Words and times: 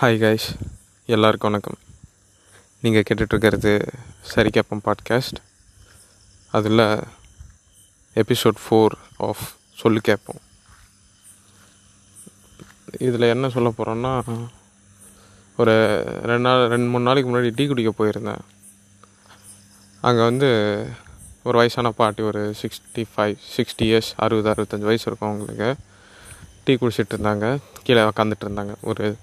Hi 0.00 0.18
guys 0.22 0.46
எல்லாருக்கும் 1.06 1.50
வணக்கம். 1.50 1.78
நீங்கள் 2.80 3.02
கேட்டுட்ருக்கிறது 3.02 3.86
சரி 4.22 4.50
கேப்பம் 4.54 4.80
பாட்காஸ்ட் 4.84 5.38
அதில் 6.50 7.02
எபிசோட் 8.14 8.58
ஃபோர் 8.64 8.94
ஆஃப் 9.16 9.42
சொல்லு 9.76 10.00
கேட்போம் 10.00 10.40
இதில் 12.98 13.20
என்ன 13.20 13.48
சொல்ல 13.48 13.72
போகிறோன்னா 13.78 14.22
ஒரு 15.56 16.04
ரெண்டு 16.04 16.38
நாள் 16.38 16.68
ரெண்டு 16.68 16.88
மூணு 16.88 17.04
நாளைக்கு 17.04 17.36
முன்னாடி 17.36 17.52
டீ 17.54 17.66
குடிக்க 17.66 18.04
போயிருந்தேன். 18.04 18.38
அங்கே 20.00 20.22
வந்து 20.22 20.50
ஒரு 21.44 21.56
வயசான 21.56 21.90
பாட்டி 21.90 22.22
ஒரு 22.22 22.54
சிக்ஸ்டி 22.62 23.04
ஃபைவ் 23.16 23.36
சிக்ஸ்டி 23.56 23.82
இயர்ஸ் 23.82 24.12
அறுபது 24.16 24.50
அறுபத்தஞ்சு 24.52 24.88
வயசு 24.90 25.04
இருக்கும் 25.06 25.28
அவங்களுக்கு. 25.28 25.74
டீ 26.64 26.74
குடிச்சிட்டு 26.74 27.14
இருந்தாங்க 27.14 27.58
கீழே 27.82 28.00
உக்காந்துட்டு 28.00 28.44
இருந்தாங்க 28.44 28.74
ஒரு 28.80 29.16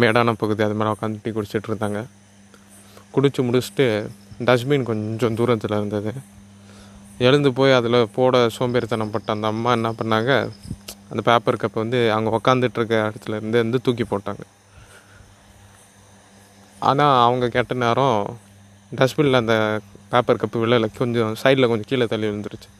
மேடான 0.00 0.34
பகுதி 0.42 0.62
அது 0.66 0.76
மாதிரி 0.78 0.94
உட்காந்து 0.94 1.22
டீ 1.24 1.30
குடிச்சிட்டு 1.36 1.68
இருந்தாங்க. 1.70 2.00
குடித்து 3.14 3.40
முடிச்சுட்டு 3.46 3.86
டஸ்ட்பின் 4.48 4.86
கொஞ்சம் 4.90 5.36
தூரத்தில் 5.38 5.76
இருந்தது. 5.78 6.12
எழுந்து 7.26 7.50
போய் 7.58 7.76
அதில் 7.78 7.98
போட 8.14 8.36
சோம்பேறித்தனம் 8.56 9.12
பட்ட 9.14 9.28
அந்த 9.36 9.46
அம்மா 9.54 9.70
என்ன 9.78 9.90
பண்ணாங்க 9.98 10.30
அந்த 11.10 11.22
பேப்பர் 11.28 11.60
கப்பை 11.62 11.78
வந்து 11.82 11.98
அங்கே 12.16 12.30
உக்காந்துட்டுருக்க 12.38 12.94
இடத்துல 13.08 13.36
இருந்து 13.40 13.58
வந்து 13.62 13.80
தூக்கி 13.86 14.04
போட்டாங்க. 14.12 14.44
ஆனால் 16.90 17.16
அவங்க 17.26 17.48
கெட்ட 17.56 17.74
நேரம் 17.84 18.20
டஸ்ட்பினில் 19.00 19.40
அந்த 19.42 19.56
பேப்பர் 20.12 20.40
கப்பு 20.42 20.62
விழல 20.62 20.88
கொஞ்சம் 21.00 21.34
சைடில் 21.42 21.70
கொஞ்சம் 21.72 21.90
கீழே 21.90 22.06
தள்ளி 22.12 22.26
விழுந்துருச்சு. 22.28 22.70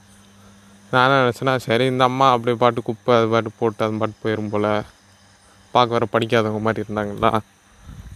நான் 0.93 1.05
என்ன 1.07 1.21
நினச்சேன்னா 1.23 1.55
சரி 1.67 1.85
இந்த 1.93 2.05
அம்மா 2.11 2.27
அப்படியே 2.31 2.57
பாட்டு 2.63 2.81
குப்பை 2.89 3.13
அது 3.19 3.29
பாட்டு 3.35 3.51
போட்டு 3.61 3.85
அது 3.85 4.01
பாட்டு 4.03 4.17
போயிடும் 4.25 4.51
போல். 4.55 4.73
பார்க்க 5.77 5.97
வர 5.97 6.07
படிக்காதவங்க 6.15 6.61
மாதிரி 6.67 6.85
இருந்தாங்களா 6.85 7.31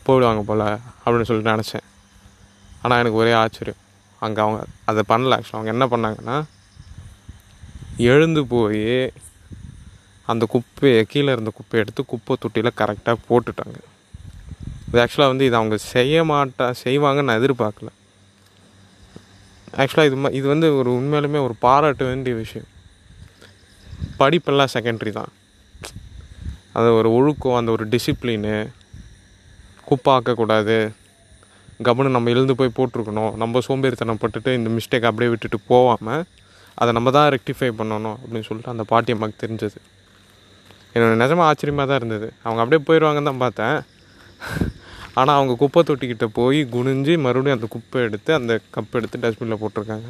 போயிடுவாங்க 0.06 0.42
போல் 0.48 0.66
அப்படின்னு 1.02 1.28
சொல்லிட்டு 1.28 1.54
நினச்சேன். 1.54 1.86
ஆனால் 2.82 3.00
எனக்கு 3.02 3.20
ஒரே 3.22 3.32
ஆச்சரியம். 3.42 3.80
அங்கே 4.24 4.40
அவங்க 4.44 4.58
அதை 4.90 5.02
பண்ணல 5.12 5.36
ஆக்சுவலாக 5.36 5.58
அவங்க 5.58 5.72
என்ன 5.74 5.86
பண்ணாங்கன்னா 5.94 6.36
எழுந்து 8.12 8.42
போய் 8.52 8.84
அந்த 10.32 10.44
குப்பையை 10.52 11.02
கீழே 11.12 11.30
இருந்த 11.34 11.50
குப்பையை 11.58 11.82
எடுத்து 11.84 12.02
குப்பை 12.12 12.36
தொட்டியில் 12.42 12.78
கரெக்டாக 12.80 13.16
போட்டுட்டாங்க. 13.28 13.78
இது 14.88 15.00
ஆக்சுவலாக 15.02 15.32
வந்து 15.32 15.46
இது 15.48 15.56
அவங்க 15.60 15.76
செய்ய 15.92 16.24
மாட்டா 16.30 16.66
செய்வாங்கன்னு 16.84 17.28
நான் 17.28 17.40
எதிர்பார்க்கல. 17.42 17.90
ஆக்சுவலாக 19.80 20.08
இது 20.10 20.16
இது 20.38 20.46
வந்து 20.52 20.68
ஒரு 20.80 20.90
உண்மையிலுமே 20.98 21.40
ஒரு 21.46 21.54
பாராட்ட 21.64 22.04
வேண்டிய 22.10 22.34
விஷயம். 22.42 22.68
படிப்பெல்லாம் 24.20 24.74
செகண்டரி 24.74 25.12
தான். 25.20 25.32
அது 26.76 26.88
ஒரு 26.98 27.08
ஒழுக்கம் 27.16 27.58
அந்த 27.58 27.70
ஒரு 27.76 27.84
டிசிப்ளினு 27.92 28.54
குப்பை 29.88 30.10
ஆக்கக்கூடாது 30.14 30.76
கவனம் 31.86 32.14
நம்ம 32.16 32.30
எழுந்து 32.34 32.54
போய் 32.58 32.76
போட்டிருக்கணும். 32.78 33.32
நம்ம 33.42 33.60
சோம்பேறித்தனம் 33.66 34.20
பட்டுட்டு 34.22 34.50
இந்த 34.58 34.68
மிஸ்டேக் 34.76 35.08
அப்படியே 35.10 35.30
விட்டுட்டு 35.32 35.58
போகாமல் 35.72 36.22
அதை 36.80 36.90
நம்ம 36.96 37.10
தான் 37.16 37.28
ரெக்டிஃபை 37.34 37.68
பண்ணணும் 37.80 38.16
அப்படின்னு 38.20 38.46
சொல்லிட்டு 38.48 38.72
அந்த 38.74 38.84
பாட்டி 38.92 39.12
அம்மாவுக்கு 39.14 39.42
தெரிஞ்சது. 39.44 39.78
என்னோட 40.94 41.14
நிஜமாக 41.22 41.48
ஆச்சரியமாக 41.50 41.86
தான் 41.90 42.00
இருந்தது. 42.00 42.28
அவங்க 42.46 42.60
அப்படியே 42.62 42.82
போயிடுவாங்கன்னு 42.88 43.30
தான் 43.30 43.42
பார்த்தேன். 43.44 43.78
ஆனால் 45.20 45.36
அவங்க 45.38 45.52
குப்பை 45.60 45.80
தொட்டிக்கிட்ட 45.88 46.26
போய் 46.38 46.60
குனிஞ்சு 46.74 47.14
மறுபடியும் 47.26 47.58
அந்த 47.58 47.68
குப்பை 47.74 48.00
எடுத்து 48.06 48.30
அந்த 48.38 48.52
கப் 48.74 48.96
எடுத்து 48.98 49.20
டஸ்ட்பினில் 49.22 49.60
போட்டிருக்காங்க. 49.62 50.08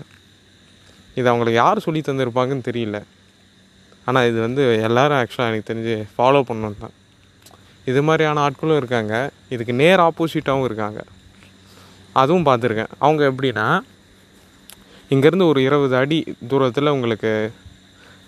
இது 1.19 1.27
அவங்களுக்கு 1.33 1.61
யார் 1.63 1.85
சொல்லி 1.87 2.01
தந்திருப்பாங்கன்னு 2.09 2.69
தெரியல. 2.71 3.01
ஆனால் 4.09 4.29
இது 4.31 4.39
வந்து 4.47 4.65
எல்லோரும் 4.87 5.19
ஆக்சுவலாக 5.21 5.51
எனக்கு 5.51 5.69
தெரிஞ்சு 5.71 5.95
ஃபாலோ 6.15 6.41
பண்ணணும் 6.49 6.81
தான். 6.85 6.95
இது 7.91 8.01
மாதிரியான 8.09 8.43
ஆட்களும் 8.47 8.81
இருக்காங்க. 8.81 9.15
இதுக்கு 9.55 9.75
நேர் 9.83 10.03
ஆப்போசிட்டாகவும் 10.07 10.67
இருக்காங்க. 10.69 11.01
அதுவும் 12.23 12.47
பார்த்துருக்கேன். 12.49 12.93
அவங்க 12.99 13.23
எப்படின்னா 13.31 13.67
இங்கேருந்து 15.15 15.49
ஒரு 15.53 15.61
இருபது 15.69 15.95
அடி 15.97 16.19
தூரத்தில் 16.51 16.95
உங்களுக்கு 16.97 17.33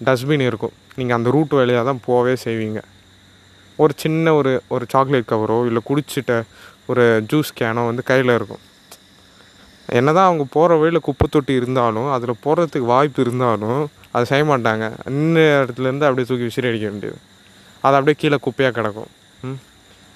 டஸ்ட்பின் 0.07 0.45
இருக்கும். 0.51 0.75
நீங்கள் 0.99 1.17
அந்த 1.17 1.29
ரூட் 1.37 1.55
வழியாக 1.59 1.85
தான் 1.89 2.05
போகவே 2.09 2.35
செய்வீங்க. 2.45 2.81
ஒரு 3.83 3.93
சின்ன 4.03 4.35
ஒரு 4.35 4.53
ஒரு 4.75 4.85
சாக்லேட் 4.93 5.31
கவரோ 5.33 5.59
இல்லை 5.69 5.83
குடிச்சிட்ட 5.91 6.35
ஒரு 6.91 7.05
ஜூஸ் 7.33 7.51
கேனோ 7.61 7.83
வந்து 7.91 8.03
கையில் 8.11 8.37
இருக்கும். 8.39 8.63
என்ன 9.89 10.13
தான் 10.13 10.27
அவங்க 10.27 10.45
போகிற 10.45 10.77
வழியில் 10.77 11.01
குப்பை 11.01 11.27
தொட்டி 11.31 11.53
இருந்தாலும் 11.53 12.13
அதில் 12.13 12.41
போகிறதுக்கு 12.45 12.79
வாய்ப்பு 12.79 13.23
இருந்தாலும் 13.23 13.91
அதை 14.13 14.25
செய்ய 14.27 14.45
மாட்டாங்க. 14.45 14.93
நின்று 15.09 15.63
இடத்துலேருந்து 15.63 16.05
அப்படியே 16.05 16.27
தூக்கி 16.29 16.43
விசிறி 16.43 16.69
அடிக்க 16.69 16.87
வேண்டியது. 16.87 17.19
அது 17.85 17.97
அப்படியே 17.97 18.17
கீழே 18.19 18.37
குப்பையாக 18.37 18.75
கிடக்கும். 18.75 19.11
ம்? 19.43 19.59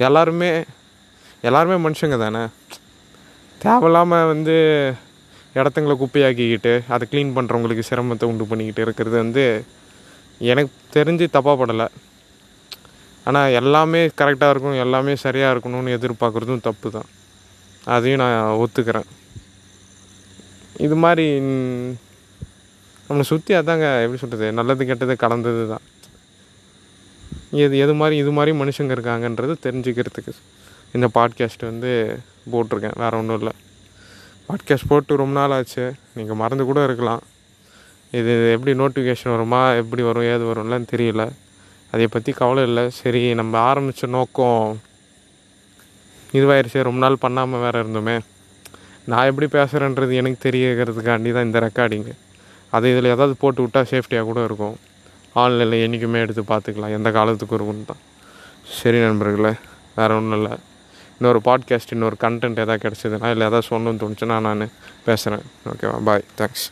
எல்லாருமே 0.01 0.65
எல்லாருமே 1.45 1.89
மனுஷங்க 1.89 2.19
தானே? 2.19 2.49
தேவையில்லாமல் 3.61 4.27
வந்து 4.27 4.55
இடத்துங்களை 5.55 5.97
குப்பையாக்கிக்கிட்டு 5.99 6.83
அதை 6.89 7.09
க்ளீன் 7.11 7.35
பண்ணுறவங்களுக்கு 7.37 7.89
சிரமத்தை 7.89 8.25
உண்டு 8.25 8.45
பண்ணிக்கிட்டு 8.45 8.81
இருக்கிறது 8.81 9.17
வந்து 9.17 9.65
எனக்கு 10.41 10.73
தெரிஞ்சு 10.95 11.29
தப்பாக 11.33 11.57
படலை. 11.57 11.89
ஆனால் 13.27 13.53
எல்லாமே 13.53 14.07
கரெக்டாக 14.07 14.51
இருக்கும் 14.51 14.75
எல்லாமே 14.75 15.17
சரியாக 15.17 15.55
இருக்கணும்னு 15.55 15.97
எதிர்பார்க்குறதும் 15.99 16.61
தப்பு 16.61 16.91
தான். 16.91 17.07
அதையும் 17.87 18.19
நான் 18.19 18.59
ஒத்துக்கிறேன். 18.59 19.22
இது 20.87 20.97
மாதிரி 21.05 21.27
நம்மளை 23.07 23.25
சுற்றி 23.31 23.53
அதாங்க 23.55 23.87
எப்படி 24.05 24.21
சொல்கிறது 24.23 24.47
நல்லது 24.59 24.83
கெட்டது 24.87 25.15
கலந்தது 25.23 25.63
தான். 25.73 25.85
எது 27.63 27.75
எது 27.85 27.95
மாதிரி 28.01 28.17
இது 28.23 28.31
மாதிரி 28.37 28.53
மனுஷங்க 28.61 28.95
இருக்காங்கன்றது 28.97 29.55
தெரிஞ்சுக்கிறதுக்கு 29.67 30.33
இந்த 30.97 31.07
பாட்காஸ்ட் 31.17 31.65
வந்து 31.71 31.91
போட்டிருக்கேன். 32.53 32.97
வேறு 33.03 33.19
ஒன்றும் 33.19 33.39
இல்லை. 33.41 33.53
பாட்காஸ்ட் 34.49 34.89
போட்டு 34.89 35.21
ரொம்ப 35.23 35.35
நாள் 35.41 35.55
ஆச்சு. 35.59 35.85
நீங்கள் 36.15 36.41
மறந்து 36.43 36.65
கூட 36.71 36.81
இருக்கலாம். 36.89 37.23
இது 38.19 38.33
எப்படி 38.55 38.73
நோட்டிஃபிகேஷன் 38.79 39.35
வருமா 39.35 39.61
எப்படி 39.83 40.03
வரும் 40.03 40.29
ஏது 40.33 40.45
வரும்லாம் 40.51 40.91
தெரியல. 40.95 41.25
அதை 41.95 42.07
பற்றி 42.07 42.33
கவலை 42.33 42.65
இல்லை. 42.71 42.85
சரி 43.01 43.23
நம்ம 43.41 43.59
ஆரம்பித்த 43.71 44.07
நோக்கம் 44.17 44.81
இதுவாயிருச்சு. 46.33 46.81
ரொம்ப 46.89 47.01
நாள் 47.05 47.23
பண்ணாமல் 47.25 47.65
வேறு 47.65 47.79
இருந்தோமே. 47.83 48.17
நான் 49.11 49.29
எப்படி 49.31 49.47
பேசுகிறேன்றது 49.59 50.13
எனக்கு 50.21 50.49
தெரியக்கிறதுக்காண்டி 50.49 51.31
தான் 51.33 51.49
இந்த 51.49 51.61
ரெக்கார்டிங்கு 51.67 52.15
அது 52.73 52.93
இதில் 52.93 53.13
ஏதாவது 53.15 53.35
போட்டு 53.43 53.63
விட்டால் 53.63 53.89
சேஃப்டியாக 53.93 54.25
கூட 54.25 54.45
இருக்கும். 54.45 54.77
ஆன்லைனில் 55.43 55.83
என்றைக்குமே 55.85 56.21
எடுத்து 56.25 56.43
பார்த்துக்கலாம். 56.43 56.95
எந்த 56.99 57.11
காலத்துக்கும் 57.11 57.59
இருக்கும்னு 57.59 57.85
தான். 57.85 58.03
சரி 58.79 59.01
நண்பர்களே 59.01 59.53
வேறு 59.97 60.15
ஒன்றும் 60.19 60.39
இல்லை. 60.39 60.55
இன்னொரு 61.19 61.41
பாட்காஸ்ட் 61.49 61.95
இன்னொரு 61.95 62.17
கண்டென்ட் 62.25 62.63
எதாவது 62.65 62.85
கிடச்சிதுன்னா 62.85 63.31
இல்லை 63.35 63.47
எதாவது 63.51 63.69
சொல்லணும்னு 63.71 64.03
தோணுச்சுன்னா 64.03 64.39
நான் 64.49 64.71
பேசுகிறேன் 65.09 65.45
ஓகேவா 65.73 65.99
பாய் 66.11 66.25
தேங்க்ஸ் 66.39 66.65